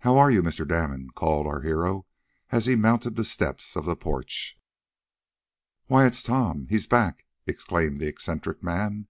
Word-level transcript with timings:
"How 0.00 0.18
are 0.18 0.30
you, 0.30 0.42
Mr. 0.42 0.68
Damon," 0.68 1.08
called 1.14 1.46
our 1.46 1.62
hero, 1.62 2.04
as 2.50 2.66
he 2.66 2.76
mounted 2.76 3.16
the 3.16 3.24
steps 3.24 3.74
of 3.74 3.86
the 3.86 3.96
porch. 3.96 4.60
"Why, 5.86 6.04
it's 6.06 6.22
Tom 6.22 6.66
he's 6.68 6.86
back!" 6.86 7.24
exclaimed 7.46 7.96
the 7.96 8.06
eccentric 8.06 8.62
man. 8.62 9.08